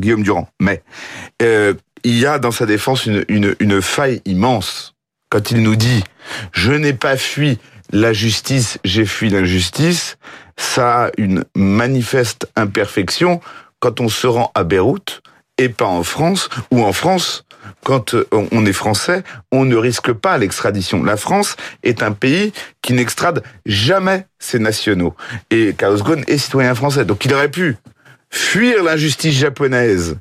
Guillaume 0.00 0.22
Durand, 0.22 0.48
mais 0.60 0.82
euh, 1.42 1.74
il 2.04 2.18
y 2.18 2.26
a 2.26 2.38
dans 2.38 2.52
sa 2.52 2.66
défense 2.66 3.06
une, 3.06 3.24
une, 3.28 3.56
une 3.58 3.82
faille 3.82 4.22
immense 4.24 4.94
quand 5.30 5.50
il 5.50 5.62
nous 5.62 5.76
dit 5.76 6.04
je 6.52 6.72
n'ai 6.72 6.92
pas 6.92 7.16
fui 7.16 7.58
la 7.90 8.12
justice, 8.12 8.78
j'ai 8.84 9.06
fui 9.06 9.30
l'injustice, 9.30 10.18
ça 10.56 11.06
a 11.06 11.10
une 11.16 11.44
manifeste 11.54 12.50
imperfection 12.56 13.40
quand 13.80 14.00
on 14.00 14.08
se 14.08 14.26
rend 14.26 14.50
à 14.54 14.64
Beyrouth 14.64 15.22
et 15.56 15.68
pas 15.68 15.86
en 15.86 16.02
France, 16.02 16.48
ou 16.70 16.82
en 16.84 16.92
France, 16.92 17.44
quand 17.84 18.14
euh, 18.14 18.26
on 18.32 18.64
est 18.66 18.72
français, 18.72 19.22
on 19.50 19.64
ne 19.64 19.76
risque 19.76 20.12
pas 20.12 20.38
l'extradition. 20.38 21.02
La 21.02 21.16
France 21.16 21.56
est 21.82 22.02
un 22.02 22.12
pays 22.12 22.52
qui 22.82 22.92
n'extrade 22.92 23.42
jamais 23.66 24.26
ses 24.38 24.58
nationaux. 24.58 25.14
Et 25.50 25.74
Carlos 25.76 25.98
Ghosn 25.98 26.24
est 26.28 26.38
citoyen 26.38 26.74
français, 26.74 27.04
donc 27.04 27.24
il 27.24 27.34
aurait 27.34 27.50
pu 27.50 27.76
fuir 28.30 28.82
l'injustice 28.84 29.34
japonaise 29.34 30.16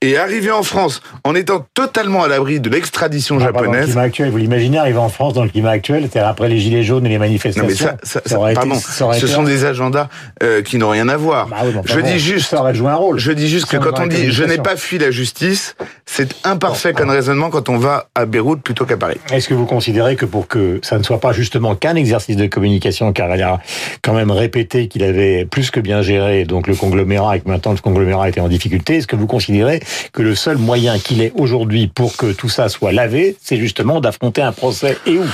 et 0.00 0.16
arriver 0.16 0.50
en 0.50 0.62
France 0.62 1.02
en 1.24 1.34
étant 1.34 1.66
totalement 1.74 2.22
à 2.22 2.28
l'abri 2.28 2.58
de 2.60 2.70
l'extradition 2.70 3.36
Ah, 3.40 3.44
pardon, 3.52 3.58
Dans 3.58 3.60
le 3.60 3.66
japonaise. 3.72 3.86
climat 3.90 4.02
actuel, 4.02 4.30
vous 4.30 4.36
l'imaginez 4.38 4.78
arriver 4.78 4.98
en 4.98 5.08
France 5.10 5.34
dans 5.34 5.42
le 5.44 5.50
climat 5.50 5.70
actuel, 5.70 6.08
c'est-à-dire 6.10 6.28
après 6.28 6.48
les 6.48 6.58
gilets 6.58 6.82
jaunes 6.82 7.04
et 7.06 7.10
les 7.10 7.18
manifestations. 7.18 7.62
Non 7.62 7.68
mais 7.68 7.74
ça, 7.74 7.96
ça, 8.02 8.20
ça- 8.24 8.38
aurait 8.38 8.52
été- 8.52 8.60
pardon, 8.60 8.74
ça 8.76 9.04
aurait 9.04 9.18
ce 9.18 9.26
été- 9.26 9.34
sont 9.34 9.42
des 9.42 9.64
agendas 9.64 10.08
euh, 10.42 10.62
qui 10.62 10.78
n'ont 10.78 10.88
rien 10.90 11.08
à 11.08 11.16
voir. 11.16 11.48
Bah 11.48 11.56
oui, 11.64 11.72
je 11.84 12.00
dis 12.00 12.18
juste, 12.18 12.50
ça 12.50 12.60
aurait 12.60 12.74
joué 12.74 12.88
un 12.90 12.94
rôle. 12.96 13.18
je 13.18 13.32
dis 13.32 13.48
juste 13.48 13.66
que 13.66 13.76
quand 13.76 14.00
on 14.00 14.06
dit 14.06 14.30
je 14.32 14.44
n'ai 14.44 14.58
pas 14.58 14.76
fui 14.76 14.98
la 14.98 15.10
justice, 15.10 15.76
c'est 16.06 16.34
imparfait 16.44 16.92
comme 16.94 17.10
raisonnement 17.10 17.50
quand 17.50 17.68
on 17.68 17.76
va 17.76 18.08
à 18.14 18.24
Beyrouth 18.24 18.62
plutôt 18.62 18.86
qu'à 18.86 18.96
Paris. 18.96 19.18
Est-ce 19.32 19.48
que 19.48 19.54
vous 19.54 19.66
considérez 19.66 20.16
que 20.16 20.24
pour 20.24 20.48
que 20.48 20.80
ça 20.82 20.98
ne 20.98 21.02
soit 21.02 21.20
pas 21.20 21.32
justement 21.32 21.74
qu'un 21.74 21.94
exercice 21.94 22.36
de 22.36 22.46
communication, 22.46 23.12
car 23.12 23.34
il 23.36 23.42
a 23.42 23.60
quand 24.02 24.14
même 24.14 24.30
répété 24.30 24.88
qu'il 24.88 25.02
avait 25.04 25.44
plus 25.44 25.70
que 25.70 25.80
bien 25.80 26.00
géré 26.02 26.44
donc 26.44 26.66
le 26.66 26.74
conglomérat 26.74 27.38
que 27.40 27.49
maintenant 27.50 27.72
le 27.72 27.78
conglomérat 27.78 28.28
était 28.28 28.40
en 28.40 28.48
difficulté, 28.48 28.96
est-ce 28.96 29.06
que 29.06 29.16
vous 29.16 29.26
considérez 29.26 29.80
que 30.12 30.22
le 30.22 30.34
seul 30.34 30.56
moyen 30.56 30.98
qu'il 30.98 31.20
ait 31.20 31.32
aujourd'hui 31.36 31.88
pour 31.88 32.16
que 32.16 32.32
tout 32.32 32.48
ça 32.48 32.68
soit 32.68 32.92
lavé, 32.92 33.36
c'est 33.42 33.58
justement 33.58 34.00
d'affronter 34.00 34.42
un 34.42 34.52
procès 34.52 34.96
et 35.06 35.18
où? 35.18 35.24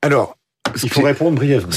Alors, 0.00 0.36
Il 0.82 0.88
faut 0.88 1.02
répondre 1.02 1.36
brièvement. 1.36 1.70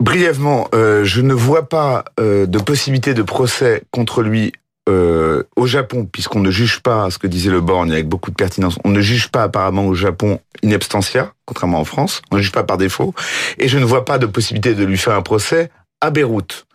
brièvement, 0.00 0.68
euh, 0.74 1.04
je 1.04 1.22
ne 1.22 1.32
vois 1.32 1.68
pas 1.68 2.04
euh, 2.20 2.46
de 2.46 2.58
possibilité 2.58 3.14
de 3.14 3.22
procès 3.22 3.82
contre 3.90 4.22
lui 4.22 4.52
euh, 4.88 5.44
au 5.56 5.66
Japon, 5.66 6.08
puisqu'on 6.10 6.40
ne 6.40 6.50
juge 6.50 6.80
pas, 6.80 7.08
ce 7.10 7.18
que 7.18 7.28
disait 7.28 7.50
le 7.50 7.60
Borgne 7.60 7.92
avec 7.92 8.08
beaucoup 8.08 8.30
de 8.30 8.36
pertinence, 8.36 8.78
on 8.84 8.90
ne 8.90 9.00
juge 9.00 9.28
pas 9.28 9.44
apparemment 9.44 9.86
au 9.86 9.94
Japon 9.94 10.40
in 10.64 10.72
absentia, 10.72 11.32
contrairement 11.46 11.78
en 11.78 11.84
France, 11.84 12.20
on 12.32 12.36
ne 12.36 12.40
juge 12.40 12.50
pas 12.50 12.64
par 12.64 12.78
défaut, 12.78 13.14
et 13.58 13.68
je 13.68 13.78
ne 13.78 13.84
vois 13.84 14.04
pas 14.04 14.18
de 14.18 14.26
possibilité 14.26 14.74
de 14.74 14.84
lui 14.84 14.98
faire 14.98 15.14
un 15.14 15.22
procès 15.22 15.70
à 16.02 16.10
Beyrouth. 16.10 16.66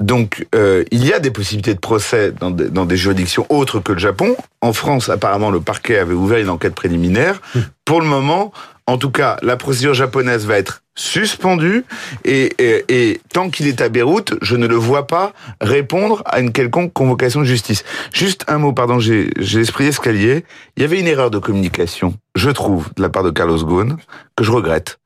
Donc, 0.00 0.46
euh, 0.54 0.82
il 0.90 1.04
y 1.06 1.12
a 1.12 1.20
des 1.20 1.30
possibilités 1.30 1.74
de 1.74 1.78
procès 1.78 2.32
dans 2.32 2.50
des, 2.50 2.68
dans 2.70 2.86
des 2.86 2.96
juridictions 2.96 3.46
autres 3.50 3.80
que 3.80 3.92
le 3.92 3.98
Japon. 3.98 4.34
En 4.62 4.72
France, 4.72 5.10
apparemment, 5.10 5.50
le 5.50 5.60
parquet 5.60 5.98
avait 5.98 6.14
ouvert 6.14 6.38
une 6.38 6.48
enquête 6.48 6.74
préliminaire. 6.74 7.40
Pour 7.84 8.00
le 8.00 8.06
moment, 8.06 8.52
en 8.86 8.96
tout 8.96 9.10
cas, 9.10 9.36
la 9.42 9.56
procédure 9.56 9.94
japonaise 9.94 10.46
va 10.46 10.56
être 10.56 10.82
suspendue 10.94 11.84
et, 12.24 12.52
et, 12.58 12.84
et 12.88 13.20
tant 13.32 13.48
qu'il 13.48 13.66
est 13.66 13.80
à 13.80 13.88
Beyrouth, 13.88 14.34
je 14.42 14.56
ne 14.56 14.66
le 14.66 14.74
vois 14.74 15.06
pas 15.06 15.32
répondre 15.60 16.22
à 16.26 16.40
une 16.40 16.52
quelconque 16.52 16.92
convocation 16.92 17.40
de 17.40 17.46
justice. 17.46 17.84
Juste 18.12 18.44
un 18.48 18.58
mot, 18.58 18.72
pardon, 18.72 18.98
j'ai 18.98 19.30
j'ai 19.38 19.60
l'esprit 19.60 19.86
escalier. 19.86 20.44
Il 20.76 20.82
y 20.82 20.84
avait 20.84 21.00
une 21.00 21.06
erreur 21.06 21.30
de 21.30 21.38
communication, 21.38 22.14
je 22.34 22.50
trouve, 22.50 22.90
de 22.96 23.02
la 23.02 23.08
part 23.08 23.22
de 23.22 23.30
Carlos 23.30 23.64
Ghosn, 23.64 23.96
que 24.36 24.44
je 24.44 24.50
regrette. 24.50 24.98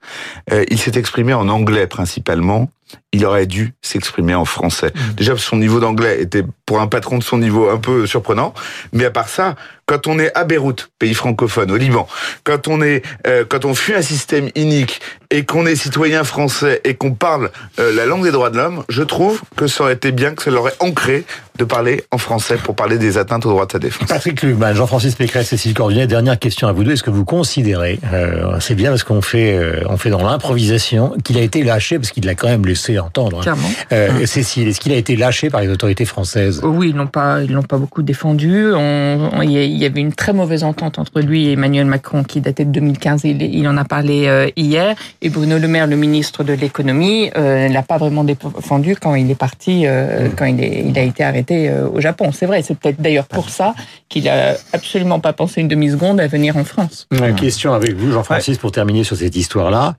Euh, 0.52 0.64
il 0.68 0.78
s'est 0.78 0.98
exprimé 0.98 1.34
en 1.34 1.48
anglais 1.48 1.86
principalement. 1.86 2.70
Il 3.12 3.24
aurait 3.24 3.46
dû 3.46 3.74
s'exprimer 3.82 4.34
en 4.34 4.44
français. 4.44 4.92
Déjà, 5.16 5.36
son 5.36 5.56
niveau 5.56 5.80
d'anglais 5.80 6.20
était, 6.20 6.44
pour 6.66 6.80
un 6.80 6.86
patron 6.86 7.18
de 7.18 7.24
son 7.24 7.38
niveau, 7.38 7.68
un 7.68 7.78
peu 7.78 8.06
surprenant. 8.06 8.54
Mais 8.92 9.04
à 9.04 9.10
part 9.10 9.28
ça, 9.28 9.56
quand 9.86 10.06
on 10.06 10.18
est 10.18 10.32
à 10.36 10.44
Beyrouth, 10.44 10.90
pays 10.98 11.14
francophone, 11.14 11.70
au 11.70 11.76
Liban, 11.76 12.06
quand 12.44 12.68
on 12.68 12.82
est, 12.82 13.02
euh, 13.26 13.44
quand 13.48 13.64
on 13.64 13.74
fuit 13.74 13.94
un 13.94 14.02
système 14.02 14.50
inique 14.54 15.00
et 15.30 15.44
qu'on 15.44 15.66
est 15.66 15.76
citoyen 15.76 16.24
français 16.24 16.80
et 16.84 16.94
qu'on 16.94 17.12
parle 17.12 17.50
euh, 17.78 17.94
la 17.94 18.06
langue 18.06 18.24
des 18.24 18.30
droits 18.32 18.50
de 18.50 18.56
l'homme, 18.56 18.84
je 18.88 19.02
trouve 19.02 19.40
que 19.56 19.66
ça 19.66 19.84
aurait 19.84 19.94
été 19.94 20.12
bien 20.12 20.34
que 20.34 20.42
ça 20.42 20.50
l'aurait 20.50 20.74
ancré 20.80 21.24
de 21.58 21.64
parler 21.64 22.04
en 22.10 22.18
français 22.18 22.56
pour 22.62 22.74
parler 22.76 22.98
des 22.98 23.16
atteintes 23.16 23.46
aux 23.46 23.50
droits 23.50 23.64
de 23.64 23.72
sa 23.72 23.78
défense. 23.78 24.08
Patrick 24.08 24.42
Lugman, 24.42 24.74
Jean-Francis 24.74 25.14
Pécresse, 25.14 25.48
Cécile 25.48 25.72
Cordunet, 25.72 26.06
dernière 26.06 26.38
question 26.38 26.68
à 26.68 26.72
vous 26.72 26.84
deux. 26.84 26.92
Est-ce 26.92 27.02
que 27.02 27.08
vous 27.10 27.24
considérez, 27.24 27.98
euh, 28.12 28.60
c'est 28.60 28.74
bien 28.74 28.90
parce 28.90 29.04
qu'on 29.04 29.22
fait, 29.22 29.56
euh, 29.56 29.80
on 29.88 29.96
fait 29.96 30.10
dans 30.10 30.22
l'improvisation, 30.22 31.14
qu'il 31.24 31.38
a 31.38 31.40
été 31.40 31.62
lâché, 31.64 31.98
parce 31.98 32.10
qu'il 32.10 32.26
l'a 32.26 32.34
quand 32.34 32.48
même 32.48 32.64
laissé 32.66 32.98
entendre. 32.98 33.38
hein. 33.38 33.42
Clairement. 33.42 33.68
Euh, 33.92 34.26
Cécile, 34.26 34.68
est-ce 34.68 34.80
qu'il 34.80 34.92
a 34.92 34.96
été 34.96 35.16
lâché 35.16 35.48
par 35.48 35.62
les 35.62 35.68
autorités 35.68 36.04
françaises? 36.04 36.60
Oui, 36.62 36.90
ils 36.90 36.96
l'ont 36.96 37.06
pas, 37.06 37.40
ils 37.42 37.52
l'ont 37.52 37.62
pas 37.62 37.78
beaucoup 37.78 38.02
défendu. 38.02 38.66
On- 38.74 39.30
on- 39.32 39.42
Il 39.42 39.52
y 39.52 39.58
a- 39.58 39.64
il 39.64 39.76
y 39.78 39.84
avait 39.86 40.00
une 40.00 40.12
très 40.12 40.32
mauvaise 40.34 40.62
entente 40.64 40.98
entre 40.98 41.20
lui 41.20 41.46
et 41.48 41.52
Emmanuel 41.52 41.86
Macron 41.86 42.22
qui 42.24 42.40
datait 42.40 42.64
de 42.64 42.70
2015. 42.72 43.22
Il, 43.24 43.40
il 43.42 43.66
en 43.68 43.76
a 43.76 43.84
parlé 43.84 44.26
euh, 44.26 44.48
hier. 44.56 44.94
Et 45.22 45.30
Bruno 45.30 45.58
Le 45.58 45.68
Maire, 45.68 45.86
le 45.86 45.96
ministre 45.96 46.44
de 46.44 46.52
l'économie, 46.52 47.30
euh, 47.36 47.68
l'a 47.68 47.82
pas 47.82 47.98
vraiment 47.98 48.24
défendu 48.24 48.96
quand 48.96 49.14
il 49.14 49.30
est 49.30 49.36
parti, 49.36 49.86
euh, 49.86 50.28
quand 50.36 50.44
il, 50.44 50.62
est, 50.62 50.84
il 50.86 50.98
a 50.98 51.02
été 51.02 51.24
arrêté 51.24 51.68
euh, 51.68 51.88
au 51.88 52.00
Japon. 52.00 52.32
C'est 52.32 52.46
vrai. 52.46 52.62
C'est 52.62 52.78
peut-être 52.78 53.00
d'ailleurs 53.00 53.26
pour 53.26 53.50
ça 53.50 53.74
qu'il 54.08 54.28
a 54.28 54.56
absolument 54.72 55.20
pas 55.20 55.32
pensé 55.32 55.60
une 55.60 55.68
demi 55.68 55.90
seconde 55.90 56.20
à 56.20 56.26
venir 56.26 56.56
en 56.56 56.64
France. 56.64 57.06
Une 57.10 57.34
question 57.34 57.72
avec 57.72 57.94
vous, 57.94 58.12
Jean-Francis, 58.12 58.58
pour 58.58 58.72
terminer 58.72 59.04
sur 59.04 59.16
cette 59.16 59.36
histoire-là. 59.36 59.96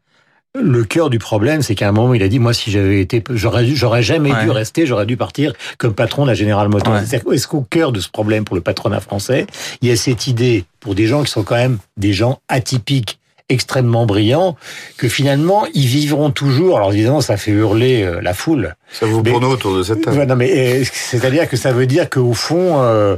Le 0.56 0.84
cœur 0.86 1.10
du 1.10 1.20
problème, 1.20 1.62
c'est 1.62 1.76
qu'à 1.76 1.90
un 1.90 1.92
moment, 1.92 2.14
il 2.14 2.24
a 2.24 2.28
dit, 2.28 2.40
moi, 2.40 2.54
si 2.54 2.72
j'avais 2.72 3.02
été, 3.02 3.24
j'aurais, 3.30 3.66
jamais 4.02 4.32
dû 4.42 4.50
rester, 4.50 4.86
j'aurais 4.86 5.06
dû 5.06 5.18
partir 5.18 5.54
comme 5.78 5.94
patron 5.94 6.24
de 6.24 6.30
la 6.30 6.34
General 6.34 6.68
Motors. 6.70 6.94
Ouais. 6.94 7.36
Est-ce 7.36 7.48
qu'au 7.48 7.62
cœur 7.62 7.92
de 7.92 8.00
ce 8.00 8.10
problème 8.10 8.44
pour 8.44 8.56
le 8.56 8.62
patronat 8.62 9.00
français, 9.00 9.46
il 9.82 9.90
y 9.90 9.92
a 9.92 9.96
cette 9.96 10.26
idée, 10.28 10.66
pour 10.80 10.96
des 10.96 11.06
gens 11.06 11.24
qui 11.24 11.32
sont 11.32 11.44
quand 11.44 11.56
même 11.56 11.78
des 11.98 12.14
gens 12.14 12.40
atypiques, 12.48 13.20
extrêmement 13.50 14.06
brillants, 14.06 14.56
que 14.98 15.08
finalement, 15.08 15.66
ils 15.74 15.86
vivront 15.86 16.32
toujours, 16.32 16.78
alors 16.78 16.92
évidemment, 16.94 17.22
ça 17.22 17.38
fait 17.38 17.52
hurler 17.52 18.04
euh, 18.04 18.20
la 18.22 18.34
foule, 18.34 18.76
Ça 18.92 19.06
vous 19.06 19.22
Mais- 19.24 19.32
autour 19.32 19.76
de 19.78 19.84
cette 19.84 20.02
table. 20.02 20.18
Ouais, 20.18 20.26
non, 20.26 20.36
mais 20.36 20.82
euh, 20.82 20.84
c'est-à-dire 20.92 21.48
que 21.50 21.56
ça 21.56 21.72
veut 21.72 21.86
dire 21.88 22.10
qu'au 22.10 22.34
fond, 22.34 22.82
euh, 22.82 23.16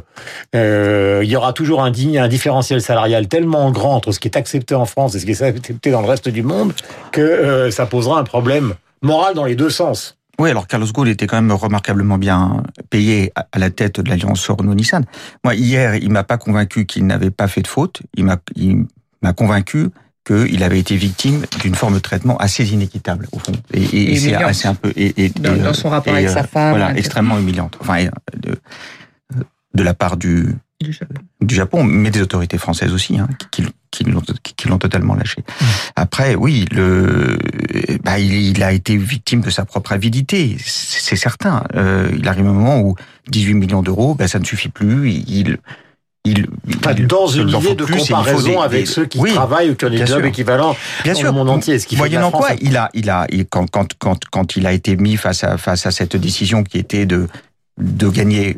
euh, 0.56 1.22
il 1.24 1.30
y 1.30 1.36
aura 1.36 1.54
toujours 1.54 1.82
un, 1.84 1.92
di- 1.92 2.18
un 2.18 2.28
différentiel 2.28 2.82
salarial 2.82 3.28
tellement 3.28 3.72
grand 3.72 3.96
entre 3.96 4.12
ce 4.12 4.20
qui 4.20 4.28
est 4.28 4.38
accepté 4.38 4.76
en 4.76 4.86
France 4.86 5.16
et 5.16 5.20
ce 5.20 5.26
qui 5.26 5.32
est 5.32 5.42
accepté 5.42 5.92
dans 5.92 6.02
le 6.02 6.08
reste 6.08 6.30
du 6.30 6.44
monde 6.44 6.74
que 7.12 7.22
euh, 7.22 7.72
ça 7.72 7.86
posera 7.86 8.20
un 8.20 8.24
problème 8.24 8.76
moral 9.02 9.34
dans 9.34 9.46
les 9.46 9.56
deux 9.56 9.70
sens. 9.70 10.16
Oui, 10.40 10.50
alors 10.52 10.68
Carlos 10.68 10.88
Ghosn 10.94 11.08
était 11.10 11.28
quand 11.28 11.36
même 11.42 11.52
remarquablement 11.52 12.18
bien 12.18 12.64
payé 12.90 13.32
à 13.36 13.46
à 13.52 13.60
la 13.60 13.72
tête 13.72 14.00
de 14.00 14.10
l'alliance 14.10 14.48
Renault-Nissan. 14.50 15.04
Moi, 15.44 15.56
hier, 15.56 15.96
il 15.96 16.12
m'a 16.12 16.24
pas 16.24 16.38
convaincu 16.38 16.86
qu'il 16.86 17.06
n'avait 17.08 17.32
pas 17.32 17.48
fait 17.48 17.62
de 17.62 17.68
faute. 17.68 18.02
Il 18.16 18.24
m'a, 18.26 18.38
il 18.56 18.86
m'a 19.22 19.34
convaincu 19.34 19.88
qu'il 20.30 20.64
avait 20.64 20.80
été 20.80 20.96
victime 20.96 21.46
d'une 21.62 21.76
forme 21.76 21.96
de 21.96 22.00
traitement 22.00 22.38
assez 22.38 22.72
inéquitable 22.72 23.28
au 23.32 23.40
fond. 23.40 23.54
Et, 23.74 23.82
et- 23.84 24.14
et 24.14 24.16
c'est 24.18 24.36
assez 24.36 24.68
un 24.68 24.76
peu 24.76 24.92
et, 24.96 25.26
et- 25.26 25.30
Dans- 25.30 25.52
euh, 25.52 25.74
son 25.74 25.90
rapport 25.90 26.14
avec 26.14 26.28
euh, 26.28 26.34
sa 26.34 26.44
femme, 26.44 26.72
Voilà, 26.78 26.96
extrêmement 26.98 27.40
humiliante. 27.40 27.78
Enfin, 27.82 27.96
et, 27.98 28.10
de, 28.38 28.56
de 29.74 29.84
la 29.84 29.94
part 29.94 30.18
du 30.18 30.56
Du 30.82 30.92
Japon. 30.94 31.14
du 31.42 31.56
Japon, 31.56 31.84
mais 31.84 32.10
des 32.12 32.22
autorités 32.22 32.58
françaises 32.58 32.94
aussi, 32.94 33.18
hein, 33.20 33.28
qui, 33.52 33.64
qui 33.92 34.04
l'ont 34.06 34.22
qui, 34.56 34.68
l'ont 34.68 34.78
totalement 34.78 35.16
lâché. 35.16 35.44
Après, 35.96 36.36
oui, 36.36 36.66
le, 36.72 37.38
bah, 38.04 38.20
il, 38.20 38.34
il 38.34 38.64
a 38.64 38.72
été 38.72 38.96
victime 38.98 39.42
de 39.42 39.50
sa 39.50 39.66
propre 39.66 39.92
avidité, 39.94 40.58
c'est 40.64 41.00
c'est 41.02 41.16
certain. 41.16 41.64
Euh, 41.76 42.10
il 42.18 42.28
arrive 42.28 42.46
un 42.48 42.54
moment 42.54 42.80
où 42.82 42.96
18 43.30 43.54
millions 43.56 43.82
d'euros, 43.82 44.14
bah, 44.16 44.28
ça 44.28 44.38
ne 44.40 44.46
suffit 44.46 44.70
plus. 44.70 45.10
Il, 45.12 45.30
il, 45.30 45.58
Enfin, 46.28 46.94
il- 46.98 47.08
dans 47.08 47.28
il 47.28 47.42
une 47.42 47.50
idée 47.50 47.76
de 47.76 47.86
plus, 47.86 48.02
il 48.04 48.08
comparaison 48.10 48.48
des- 48.50 48.56
avec 48.58 48.80
des- 48.82 48.86
ceux 48.86 49.06
qui 49.06 49.20
oui, 49.20 49.34
travaillent 49.34 49.70
ou 49.72 49.76
qui 49.76 49.86
ont 49.86 49.90
des 49.90 50.06
jobs 50.06 50.26
équivalents 50.26 50.76
Bien 51.04 51.14
dans 51.14 51.20
sûr. 51.20 51.28
le 51.28 51.34
monde 51.34 51.50
entier. 51.50 51.80
Ce 51.80 51.88
qui 51.88 51.96
Moyennant 51.98 52.30
quoi, 52.32 52.50
il 52.62 52.76
a, 52.78 52.90
il 52.94 53.10
a, 53.10 53.26
il- 53.32 53.46
quand, 53.48 53.70
quand, 53.70 53.88
quand, 53.98 54.20
quand 54.30 54.56
il 54.58 54.68
a 54.68 54.74
été 54.74 54.96
mis 54.98 55.16
face 55.18 55.44
à, 55.44 55.58
face 55.58 55.86
à 55.86 55.92
cette 55.92 56.16
décision 56.18 56.64
qui 56.64 56.78
était 56.78 57.06
de, 57.06 57.28
de 57.80 58.10
gagner 58.10 58.58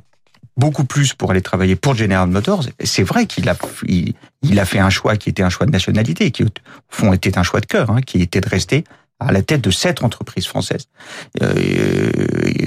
beaucoup 0.57 0.83
plus 0.85 1.13
pour 1.13 1.31
aller 1.31 1.41
travailler 1.41 1.75
pour 1.75 1.95
General 1.95 2.27
Motors, 2.27 2.65
c'est 2.83 3.03
vrai 3.03 3.25
qu'il 3.27 3.47
a, 3.47 3.55
il, 3.87 4.13
il 4.43 4.59
a 4.59 4.65
fait 4.65 4.79
un 4.79 4.89
choix 4.89 5.15
qui 5.15 5.29
était 5.29 5.43
un 5.43 5.49
choix 5.49 5.65
de 5.67 5.71
nationalité, 5.71 6.31
qui 6.31 6.43
au 6.43 6.47
fond 6.89 7.13
était 7.13 7.37
un 7.37 7.43
choix 7.43 7.61
de 7.61 7.67
cœur, 7.67 7.89
hein, 7.91 8.01
qui 8.01 8.21
était 8.21 8.41
de 8.41 8.49
rester 8.49 8.83
à 9.27 9.31
la 9.31 9.41
tête 9.41 9.61
de 9.61 9.71
cette 9.71 10.03
entreprise 10.03 10.45
française. 10.47 10.85
Euh, 11.41 11.53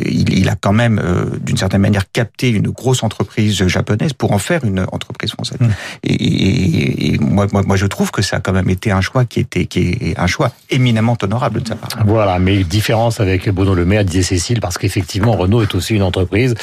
il, 0.08 0.38
il 0.38 0.48
a 0.48 0.56
quand 0.56 0.72
même, 0.72 1.00
euh, 1.02 1.24
d'une 1.40 1.56
certaine 1.56 1.80
manière, 1.80 2.10
capté 2.12 2.48
une 2.50 2.68
grosse 2.70 3.02
entreprise 3.02 3.66
japonaise 3.66 4.12
pour 4.12 4.32
en 4.32 4.38
faire 4.38 4.64
une 4.64 4.80
entreprise 4.92 5.32
française. 5.32 5.58
Mm. 5.60 5.68
Et, 6.04 6.12
et- 6.14 7.14
et 7.14 7.18
moi, 7.18 7.46
moi, 7.52 7.62
moi, 7.66 7.76
je 7.76 7.86
trouve 7.86 8.10
que 8.10 8.22
ça 8.22 8.36
a 8.36 8.40
quand 8.40 8.52
même 8.52 8.70
été 8.70 8.90
un 8.90 9.00
choix 9.00 9.24
qui 9.24 9.40
était, 9.40 9.66
qui 9.66 9.80
est 10.00 10.18
un 10.18 10.26
choix 10.26 10.52
éminemment 10.70 11.16
honorable 11.22 11.62
de 11.62 11.68
sa 11.68 11.74
part. 11.76 11.90
Voilà, 12.06 12.38
mais 12.38 12.62
différence 12.64 13.20
avec 13.20 13.48
Bruno 13.50 13.74
Le 13.74 13.84
Maire, 13.84 14.04
disait 14.04 14.22
Cécile, 14.22 14.60
parce 14.60 14.78
qu'effectivement, 14.78 15.32
Renault 15.32 15.62
est 15.62 15.74
aussi 15.74 15.94
une 15.94 16.02
entreprise 16.02 16.54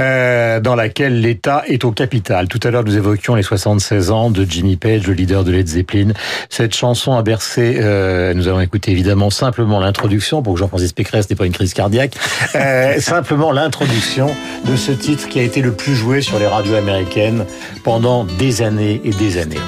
euh, 0.00 0.60
dans 0.60 0.74
laquelle 0.74 1.20
l'État 1.20 1.64
est 1.66 1.84
au 1.84 1.92
capital. 1.92 2.48
Tout 2.48 2.60
à 2.62 2.70
l'heure, 2.70 2.84
nous 2.84 2.96
évoquions 2.96 3.34
les 3.34 3.42
76 3.42 4.10
ans 4.10 4.30
de 4.30 4.44
Jimmy 4.48 4.76
Page, 4.76 5.06
le 5.06 5.14
leader 5.14 5.44
de 5.44 5.52
Led 5.52 5.66
Zeppelin. 5.68 6.12
Cette 6.50 6.74
chanson 6.74 7.14
a 7.16 7.22
bercé, 7.22 7.76
euh, 7.80 8.32
nous 8.34 8.48
allons 8.48 8.60
écouter 8.60 8.90
évidemment 8.92 9.23
simplement 9.30 9.80
l'introduction, 9.80 10.42
pour 10.42 10.54
que 10.54 10.60
Jean-Francis 10.60 10.92
Pécresse 10.92 11.28
n'ait 11.30 11.36
pas 11.36 11.46
une 11.46 11.52
crise 11.52 11.74
cardiaque, 11.74 12.16
euh, 12.54 12.94
simplement 13.00 13.52
l'introduction 13.52 14.30
de 14.64 14.76
ce 14.76 14.92
titre 14.92 15.28
qui 15.28 15.38
a 15.38 15.42
été 15.42 15.60
le 15.60 15.72
plus 15.72 15.94
joué 15.94 16.22
sur 16.22 16.38
les 16.38 16.46
radios 16.46 16.74
américaines 16.74 17.44
pendant 17.82 18.24
des 18.24 18.62
années 18.62 19.00
et 19.04 19.10
des 19.10 19.38
années. 19.38 19.60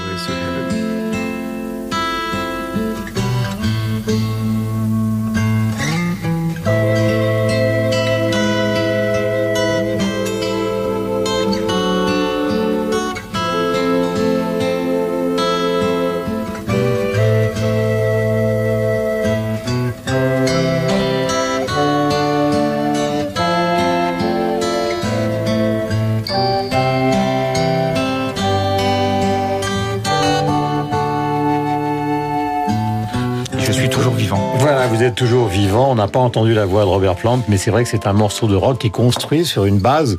On 35.78 35.94
n'a 35.94 36.08
pas 36.08 36.20
entendu 36.20 36.54
la 36.54 36.64
voix 36.64 36.82
de 36.82 36.88
Robert 36.88 37.16
Plant, 37.16 37.42
mais 37.48 37.58
c'est 37.58 37.70
vrai 37.70 37.84
que 37.84 37.90
c'est 37.90 38.06
un 38.06 38.14
morceau 38.14 38.46
de 38.46 38.54
rock 38.54 38.78
qui 38.78 38.86
est 38.86 38.90
construit 38.90 39.44
sur 39.44 39.66
une 39.66 39.78
base 39.78 40.16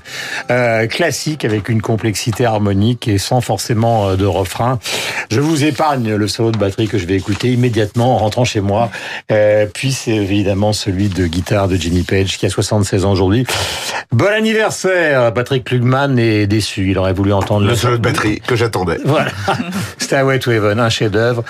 euh, 0.51 0.85
classique 0.85 1.45
avec 1.45 1.67
une 1.69 1.81
complexité 1.81 2.45
harmonique 2.45 3.07
et 3.07 3.17
sans 3.17 3.41
forcément 3.41 4.09
euh, 4.09 4.15
de 4.15 4.25
refrain. 4.25 4.77
Je 5.31 5.39
vous 5.39 5.63
épargne 5.63 6.13
le 6.13 6.27
solo 6.27 6.51
de 6.51 6.57
batterie 6.57 6.87
que 6.87 6.99
je 6.99 7.07
vais 7.07 7.15
écouter 7.15 7.53
immédiatement 7.53 8.15
en 8.15 8.17
rentrant 8.19 8.45
chez 8.45 8.61
moi. 8.61 8.91
Euh, 9.31 9.65
puis 9.73 9.91
c'est 9.91 10.11
évidemment 10.11 10.73
celui 10.73 11.09
de 11.09 11.25
guitare 11.25 11.67
de 11.67 11.75
Jimmy 11.75 12.03
Page 12.03 12.37
qui 12.37 12.45
a 12.45 12.49
76 12.49 13.05
ans 13.05 13.11
aujourd'hui. 13.11 13.45
Bon 14.11 14.27
anniversaire 14.27 15.33
Patrick 15.33 15.63
Klugman 15.63 16.19
est 16.19 16.45
déçu. 16.45 16.91
Il 16.91 16.99
aurait 16.99 17.13
voulu 17.13 17.33
entendre 17.33 17.65
le 17.65 17.75
solo 17.75 17.97
de 17.97 18.03
batterie 18.03 18.41
que 18.41 18.55
j'attendais. 18.55 18.99
Voilà. 19.05 19.31
Stairway 19.97 20.39
to 20.39 20.51
Heaven, 20.51 20.79
un 20.79 20.89
chef-d'œuvre. 20.89 21.43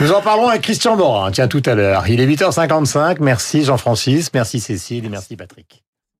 Nous 0.00 0.12
en 0.12 0.20
parlons 0.20 0.48
avec 0.48 0.62
Christian 0.62 0.96
Morin, 0.96 1.30
tiens, 1.30 1.48
tout 1.48 1.62
à 1.64 1.74
l'heure. 1.74 2.04
Il 2.08 2.20
est 2.20 2.26
8h55. 2.26 3.16
Merci 3.52 3.66
Jean-Francis, 3.66 4.32
merci 4.32 4.60
Cécile 4.60 5.04
et 5.04 5.08
merci 5.10 5.36
Patrick. 5.36 5.81